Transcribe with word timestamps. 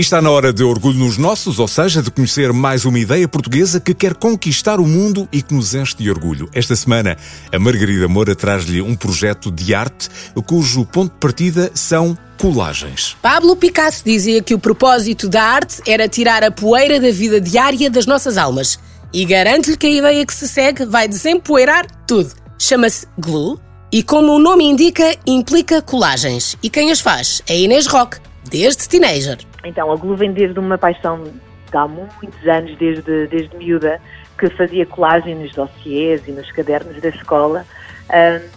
E 0.00 0.02
está 0.02 0.22
na 0.22 0.30
hora 0.30 0.50
de 0.50 0.64
orgulho 0.64 0.98
nos 0.98 1.18
nossos, 1.18 1.58
ou 1.58 1.68
seja, 1.68 2.00
de 2.00 2.10
conhecer 2.10 2.54
mais 2.54 2.86
uma 2.86 2.98
ideia 2.98 3.28
portuguesa 3.28 3.78
que 3.78 3.92
quer 3.92 4.14
conquistar 4.14 4.80
o 4.80 4.86
mundo 4.86 5.28
e 5.30 5.42
que 5.42 5.52
nos 5.52 5.74
enche 5.74 5.94
de 5.94 6.08
orgulho. 6.08 6.48
Esta 6.54 6.74
semana, 6.74 7.18
a 7.52 7.58
Margarida 7.58 8.08
Moura 8.08 8.34
traz-lhe 8.34 8.80
um 8.80 8.96
projeto 8.96 9.50
de 9.50 9.74
arte 9.74 10.08
cujo 10.46 10.86
ponto 10.86 11.12
de 11.12 11.18
partida 11.18 11.70
são 11.74 12.16
colagens. 12.38 13.14
Pablo 13.20 13.54
Picasso 13.54 14.02
dizia 14.02 14.42
que 14.42 14.54
o 14.54 14.58
propósito 14.58 15.28
da 15.28 15.42
arte 15.42 15.82
era 15.86 16.08
tirar 16.08 16.42
a 16.42 16.50
poeira 16.50 16.98
da 16.98 17.10
vida 17.10 17.38
diária 17.38 17.90
das 17.90 18.06
nossas 18.06 18.38
almas. 18.38 18.78
E 19.12 19.26
garanto-lhe 19.26 19.76
que 19.76 19.86
a 19.86 19.90
ideia 19.90 20.24
que 20.24 20.32
se 20.32 20.48
segue 20.48 20.86
vai 20.86 21.06
desempoeirar 21.06 21.86
tudo. 22.06 22.32
Chama-se 22.58 23.06
Glue 23.18 23.58
e, 23.92 24.02
como 24.02 24.32
o 24.32 24.38
nome 24.38 24.64
indica, 24.64 25.14
implica 25.26 25.82
colagens. 25.82 26.56
E 26.62 26.70
quem 26.70 26.90
as 26.90 27.00
faz 27.00 27.42
é 27.46 27.54
Inês 27.54 27.86
Roque, 27.86 28.16
desde 28.50 28.88
teenager. 28.88 29.49
Então, 29.64 29.90
a 29.90 29.96
Glue 29.96 30.16
vem 30.16 30.32
desde 30.32 30.58
uma 30.58 30.78
paixão 30.78 31.22
de 31.24 31.76
há 31.76 31.86
muitos 31.86 32.46
anos, 32.46 32.76
desde, 32.78 33.26
desde 33.26 33.56
miúda, 33.56 34.00
que 34.38 34.48
fazia 34.50 34.86
colagem 34.86 35.34
nos 35.34 35.52
dossiês 35.52 36.22
e 36.26 36.32
nos 36.32 36.50
cadernos 36.50 37.00
da 37.00 37.08
escola. 37.08 37.64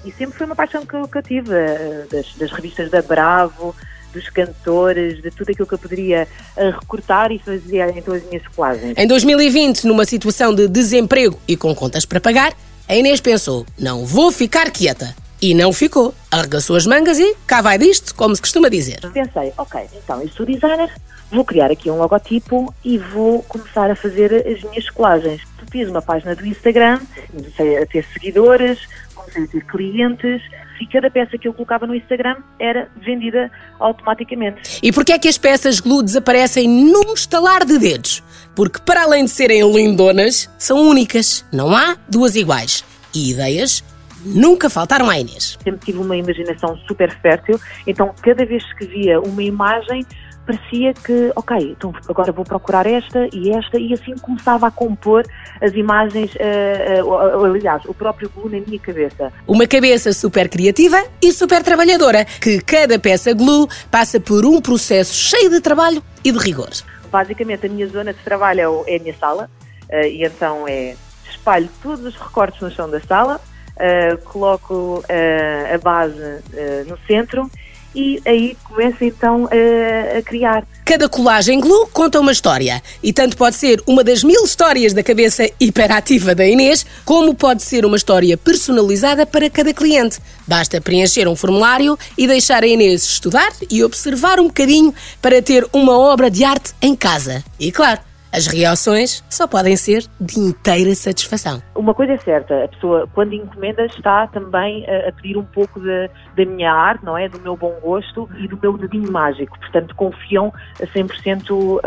E 0.03 0.11
sempre 0.11 0.37
foi 0.37 0.45
uma 0.45 0.55
paixão 0.55 0.85
que 0.85 0.95
eu, 0.95 1.07
que 1.07 1.17
eu 1.17 1.23
tive, 1.23 1.51
uh, 1.51 2.07
das, 2.09 2.33
das, 2.35 2.51
revistas 2.51 2.89
da 2.89 3.01
Bravo, 3.01 3.75
dos 4.11 4.29
cantores, 4.29 5.21
de 5.21 5.29
tudo 5.29 5.51
aquilo 5.51 5.67
que 5.67 5.73
eu 5.73 5.77
poderia 5.77 6.27
uh, 6.57 6.79
recortar 6.79 7.31
e 7.31 7.39
fazer 7.39 7.95
então 7.95 8.13
as 8.13 8.23
minhas 8.23 8.47
colagens. 8.47 8.93
Em 8.97 9.07
2020, 9.07 9.85
numa 9.85 10.05
situação 10.05 10.55
de 10.55 10.67
desemprego 10.67 11.37
e 11.47 11.55
com 11.55 11.73
contas 11.75 12.05
para 12.05 12.19
pagar, 12.19 12.53
a 12.87 12.95
Inês 12.95 13.21
pensou: 13.21 13.65
não 13.77 14.05
vou 14.05 14.31
ficar 14.31 14.71
quieta. 14.71 15.15
E 15.43 15.53
não 15.53 15.73
ficou. 15.73 16.15
Arregaçou 16.31 16.77
as 16.77 16.87
mangas 16.87 17.19
e 17.19 17.35
cá 17.45 17.61
vai 17.61 17.77
disto, 17.77 18.15
como 18.15 18.33
se 18.33 18.41
costuma 18.41 18.69
dizer. 18.69 19.01
Pensei, 19.11 19.51
ok, 19.57 19.81
então 19.93 20.21
eu 20.21 20.29
sou 20.29 20.45
designer, 20.45 20.89
vou 21.29 21.43
criar 21.43 21.69
aqui 21.69 21.91
um 21.91 21.97
logotipo 21.97 22.73
e 22.81 22.97
vou 22.97 23.43
começar 23.43 23.91
a 23.91 23.95
fazer 23.95 24.33
as 24.47 24.63
minhas 24.63 24.89
colagens. 24.89 25.41
Fiz 25.69 25.89
uma 25.89 26.01
página 26.01 26.33
do 26.33 26.45
Instagram, 26.45 27.01
comecei 27.29 27.77
a 27.77 27.85
ter 27.85 28.05
seguidores, 28.13 28.87
comecei 29.13 29.43
a 29.43 29.47
ter 29.47 29.65
clientes 29.65 30.41
e 30.79 30.87
cada 30.87 31.11
peça 31.11 31.37
que 31.37 31.45
eu 31.45 31.53
colocava 31.53 31.85
no 31.85 31.93
Instagram 31.93 32.37
era 32.57 32.87
vendida 33.05 33.51
automaticamente. 33.81 34.79
E 34.81 34.93
porquê 34.93 35.11
é 35.11 35.19
que 35.19 35.27
as 35.27 35.37
peças 35.37 35.81
glue 35.81 36.03
desaparecem 36.03 36.69
num 36.69 37.13
estalar 37.13 37.65
de 37.65 37.77
dedos? 37.77 38.23
Porque 38.55 38.79
para 38.79 39.03
além 39.03 39.25
de 39.25 39.31
serem 39.31 39.69
lindonas, 39.73 40.49
são 40.57 40.79
únicas. 40.79 41.43
Não 41.51 41.75
há 41.75 41.97
duas 42.07 42.33
iguais. 42.37 42.85
E 43.13 43.31
ideias 43.31 43.83
nunca 44.25 44.69
faltaram 44.69 45.09
à 45.09 45.19
Inês. 45.19 45.57
Sempre 45.63 45.85
tive 45.85 45.99
uma 45.99 46.15
imaginação 46.15 46.77
super 46.87 47.11
fértil, 47.19 47.59
então 47.85 48.13
cada 48.21 48.45
vez 48.45 48.63
que 48.73 48.85
via 48.85 49.19
uma 49.19 49.43
imagem 49.43 50.05
parecia 50.45 50.93
que, 50.93 51.31
ok, 51.35 51.57
então 51.71 51.93
agora 52.07 52.31
vou 52.31 52.43
procurar 52.43 52.85
esta 52.85 53.27
e 53.33 53.51
esta, 53.51 53.79
e 53.79 53.93
assim 53.93 54.15
começava 54.17 54.67
a 54.67 54.71
compor 54.71 55.23
as 55.61 55.73
imagens, 55.73 56.31
uh, 56.35 57.05
uh, 57.05 57.45
aliás, 57.45 57.83
o 57.85 57.93
próprio 57.93 58.29
glue 58.29 58.59
na 58.59 58.65
minha 58.65 58.79
cabeça. 58.79 59.31
Uma 59.47 59.65
cabeça 59.65 60.11
super 60.13 60.49
criativa 60.49 61.01
e 61.21 61.31
super 61.31 61.63
trabalhadora, 61.63 62.25
que 62.25 62.59
cada 62.59 62.99
peça 62.99 63.33
glue 63.33 63.67
passa 63.89 64.19
por 64.19 64.45
um 64.45 64.61
processo 64.61 65.13
cheio 65.13 65.49
de 65.49 65.61
trabalho 65.61 66.03
e 66.23 66.31
de 66.31 66.37
rigor. 66.37 66.69
Basicamente, 67.11 67.65
a 67.65 67.69
minha 67.69 67.87
zona 67.87 68.13
de 68.13 68.19
trabalho 68.19 68.83
é 68.87 68.97
a 68.97 68.99
minha 68.99 69.15
sala, 69.15 69.49
uh, 69.89 70.05
e 70.05 70.25
então 70.25 70.67
é 70.67 70.95
espalho 71.29 71.69
todos 71.81 72.05
os 72.05 72.15
recortes 72.15 72.59
no 72.61 72.71
chão 72.71 72.89
da 72.89 72.99
sala, 72.99 73.39
uh, 73.77 74.17
coloco 74.25 74.99
uh, 74.99 75.73
a 75.73 75.77
base 75.77 76.19
uh, 76.19 76.87
no 76.87 76.97
centro 77.07 77.49
e 77.95 78.19
aí 78.25 78.57
começa 78.63 79.05
então 79.05 79.47
a 79.47 80.21
criar. 80.23 80.65
Cada 80.83 81.07
colagem 81.07 81.59
glue 81.59 81.87
conta 81.93 82.19
uma 82.19 82.31
história 82.31 82.81
e 83.03 83.13
tanto 83.13 83.37
pode 83.37 83.55
ser 83.55 83.83
uma 83.85 84.03
das 84.03 84.23
mil 84.23 84.43
histórias 84.43 84.93
da 84.93 85.03
cabeça 85.03 85.47
hiperativa 85.59 86.33
da 86.33 86.43
Inês, 86.43 86.87
como 87.05 87.35
pode 87.35 87.61
ser 87.61 87.85
uma 87.85 87.95
história 87.95 88.35
personalizada 88.35 89.27
para 89.27 89.47
cada 89.47 89.71
cliente. 89.71 90.17
Basta 90.47 90.81
preencher 90.81 91.27
um 91.27 91.35
formulário 91.35 91.95
e 92.17 92.25
deixar 92.25 92.63
a 92.63 92.67
Inês 92.67 93.03
estudar 93.03 93.53
e 93.69 93.83
observar 93.83 94.39
um 94.39 94.47
bocadinho 94.47 94.91
para 95.21 95.39
ter 95.39 95.63
uma 95.71 95.95
obra 95.95 96.31
de 96.31 96.43
arte 96.43 96.73
em 96.81 96.95
casa. 96.95 97.43
E 97.59 97.71
claro, 97.71 98.01
as 98.33 98.47
reações 98.47 99.23
só 99.29 99.47
podem 99.47 99.77
ser 99.77 100.03
de 100.19 100.39
inteira 100.39 100.95
satisfação. 100.95 101.61
Uma 101.75 101.93
coisa 101.93 102.13
é 102.13 102.17
certa, 102.17 102.63
a 102.63 102.67
pessoa, 102.67 103.07
quando 103.13 103.33
encomenda, 103.33 103.85
está 103.85 104.25
também 104.25 104.83
a, 104.87 105.09
a 105.09 105.11
pedir 105.11 105.37
um 105.37 105.45
pouco 105.45 105.79
da, 105.79 106.09
da 106.35 106.43
minha 106.43 106.73
arte, 106.73 107.05
não 107.05 107.15
é? 107.15 107.29
Do 107.29 107.39
meu 107.39 107.55
bom 107.55 107.77
gosto 107.79 108.27
e 108.39 108.47
do 108.47 108.57
meu 108.59 108.75
dedinho 108.75 109.11
mágico. 109.11 109.57
Portanto, 109.59 109.93
confiam 109.95 110.51
a 110.81 110.87
100% 110.87 111.51
uh, 111.51 111.79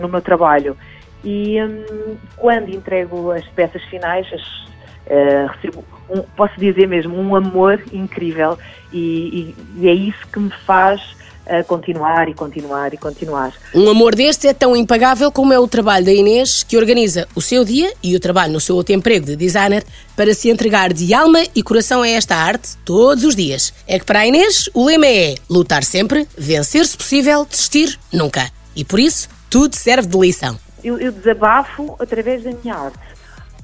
no 0.00 0.08
meu 0.08 0.20
trabalho. 0.20 0.76
E 1.22 1.62
um, 1.62 2.16
quando 2.36 2.70
entrego 2.70 3.30
as 3.30 3.46
peças 3.50 3.82
finais, 3.84 4.26
as, 4.32 4.42
uh, 4.42 5.46
recebo, 5.52 5.84
um, 6.10 6.22
posso 6.36 6.58
dizer 6.58 6.88
mesmo, 6.88 7.16
um 7.16 7.36
amor 7.36 7.80
incrível. 7.92 8.58
E, 8.92 9.54
e, 9.78 9.82
e 9.82 9.88
é 9.88 9.92
isso 9.92 10.26
que 10.32 10.40
me 10.40 10.50
faz 10.50 11.00
a 11.46 11.62
continuar 11.64 12.28
e 12.28 12.34
continuar 12.34 12.94
e 12.94 12.96
continuar. 12.96 13.52
Um 13.74 13.88
amor 13.88 14.14
deste 14.14 14.46
é 14.46 14.54
tão 14.54 14.76
impagável 14.76 15.30
como 15.30 15.52
é 15.52 15.58
o 15.58 15.68
trabalho 15.68 16.04
da 16.04 16.12
Inês, 16.12 16.62
que 16.62 16.76
organiza 16.76 17.26
o 17.34 17.40
seu 17.40 17.64
dia 17.64 17.92
e 18.02 18.14
o 18.14 18.20
trabalho 18.20 18.52
no 18.52 18.60
seu 18.60 18.76
outro 18.76 18.94
emprego 18.94 19.26
de 19.26 19.36
designer 19.36 19.84
para 20.16 20.34
se 20.34 20.50
entregar 20.50 20.92
de 20.92 21.12
alma 21.14 21.40
e 21.54 21.62
coração 21.62 22.02
a 22.02 22.08
esta 22.08 22.36
arte 22.36 22.76
todos 22.84 23.24
os 23.24 23.36
dias. 23.36 23.72
É 23.86 23.98
que 23.98 24.04
para 24.04 24.20
a 24.20 24.26
Inês 24.26 24.68
o 24.74 24.84
lema 24.84 25.06
é 25.06 25.34
lutar 25.48 25.84
sempre, 25.84 26.26
vencer 26.36 26.86
se 26.86 26.96
possível, 26.96 27.44
desistir 27.44 27.98
nunca. 28.12 28.50
E 28.74 28.84
por 28.84 28.98
isso 28.98 29.28
tudo 29.50 29.74
serve 29.74 30.08
de 30.08 30.18
lição. 30.18 30.58
Eu, 30.82 30.98
eu 30.98 31.12
desabafo 31.12 31.94
através 31.98 32.42
da 32.42 32.50
minha 32.50 32.74
arte. 32.74 33.12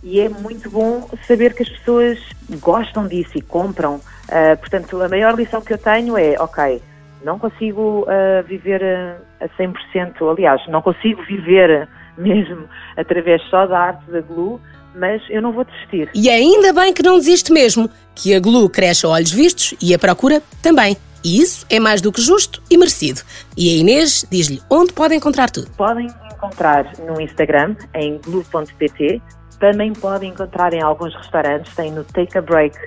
E 0.02 0.20
é 0.20 0.28
muito 0.28 0.70
bom 0.70 1.08
saber 1.26 1.54
que 1.54 1.62
as 1.62 1.68
pessoas 1.68 2.18
gostam 2.60 3.08
disso 3.08 3.32
e 3.36 3.42
compram. 3.42 3.96
Uh, 3.96 4.56
portanto, 4.58 5.00
a 5.02 5.08
maior 5.08 5.34
lição 5.34 5.60
que 5.60 5.72
eu 5.72 5.78
tenho 5.78 6.16
é, 6.16 6.36
ok, 6.38 6.80
não 7.24 7.38
consigo 7.38 8.02
uh, 8.02 8.46
viver 8.46 8.82
a, 8.82 9.44
a 9.44 9.48
100%, 9.48 10.30
aliás, 10.30 10.60
não 10.68 10.82
consigo 10.82 11.22
viver 11.22 11.88
mesmo 12.16 12.68
através 12.96 13.42
só 13.50 13.66
da 13.66 13.78
arte 13.78 14.10
da 14.10 14.20
Glue, 14.20 14.60
mas 14.94 15.22
eu 15.30 15.40
não 15.40 15.52
vou 15.52 15.64
desistir. 15.64 16.10
E 16.14 16.28
ainda 16.28 16.72
bem 16.72 16.92
que 16.92 17.02
não 17.02 17.18
desiste 17.18 17.52
mesmo, 17.52 17.88
que 18.14 18.34
a 18.34 18.40
Glue 18.40 18.68
cresce 18.68 19.06
a 19.06 19.08
olhos 19.10 19.32
vistos 19.32 19.74
e 19.80 19.94
a 19.94 19.98
procura 19.98 20.42
também. 20.62 20.96
E 21.24 21.40
isso 21.40 21.66
é 21.68 21.80
mais 21.80 22.00
do 22.00 22.12
que 22.12 22.20
justo 22.20 22.62
e 22.70 22.76
merecido. 22.76 23.20
E 23.56 23.70
a 23.70 23.80
Inês 23.80 24.24
diz-lhe 24.30 24.60
onde 24.70 24.92
pode 24.92 25.14
encontrar 25.14 25.50
tudo. 25.50 25.70
Podem 25.76 26.06
encontrar 26.32 26.92
no 27.06 27.20
Instagram, 27.20 27.74
em 27.94 28.18
glue.pt, 28.18 29.20
também 29.58 29.92
podem 29.92 30.30
encontrar 30.30 30.72
em 30.72 30.80
alguns 30.80 31.14
restaurantes, 31.16 31.74
tem 31.74 31.90
no 31.90 32.04
Take 32.04 32.38
a 32.38 32.42
Break 32.42 32.78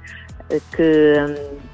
que, 0.76 1.14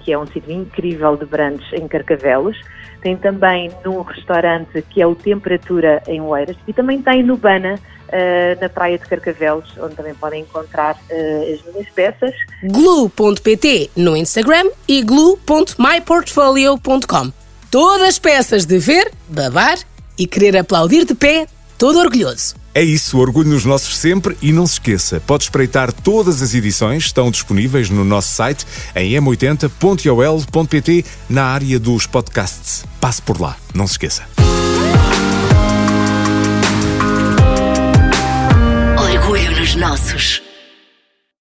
que 0.07 0.13
é 0.13 0.18
um 0.18 0.25
sítio 0.25 0.53
incrível 0.53 1.18
de 1.18 1.25
branches 1.25 1.68
em 1.73 1.85
Carcavelos. 1.85 2.57
Tem 3.01 3.18
também 3.18 3.69
num 3.84 4.01
restaurante 4.03 4.81
que 4.90 5.01
é 5.01 5.06
o 5.06 5.13
Temperatura 5.13 6.01
em 6.07 6.22
Oeiras 6.22 6.56
e 6.66 6.72
também 6.72 7.01
tem 7.01 7.22
no 7.22 7.35
Bana, 7.35 7.75
uh, 7.75 8.62
na 8.62 8.69
praia 8.69 8.97
de 8.97 9.06
Carcavelos, 9.06 9.69
onde 9.78 9.95
também 9.95 10.16
podem 10.16 10.44
encontrar 10.44 10.95
uh, 10.95 11.53
as 11.53 11.62
minhas 11.73 11.90
peças. 11.90 12.34
glue.pt 12.63 13.91
no 13.97 14.16
Instagram 14.16 14.69
e 14.88 15.01
glue.myportfolio.com. 15.01 17.34
Todas 17.69 18.07
as 18.07 18.18
peças 18.18 18.66
de 18.66 18.79
ver, 18.79 19.12
babar 19.28 19.75
e 20.18 20.25
querer 20.25 20.56
aplaudir 20.56 21.03
de 21.03 21.16
pé, 21.16 21.47
todo 21.77 21.99
orgulhoso. 21.99 22.55
É 22.73 22.83
isso, 22.83 23.17
orgulho 23.17 23.49
nos 23.49 23.65
nossos 23.65 23.97
sempre 23.97 24.38
e 24.41 24.51
não 24.51 24.67
se 24.67 24.73
esqueça, 24.73 25.21
pode 25.25 25.45
espreitar 25.45 25.91
todas 25.91 26.41
as 26.41 26.53
edições, 26.53 27.05
estão 27.05 27.31
disponíveis 27.31 27.89
no 27.89 28.05
nosso 28.05 28.33
site 28.33 28.65
em 28.95 29.13
m80.ol.pt 29.13 31.06
na 31.29 31.45
área 31.45 31.79
dos 31.79 32.06
podcasts. 32.06 32.85
Passe 33.01 33.21
por 33.21 33.41
lá, 33.41 33.57
não 33.74 33.88
se 33.88 33.94
esqueça. 33.94 34.24
Orgulho 38.97 39.59
nos 39.59 39.75
nossos. 39.75 40.46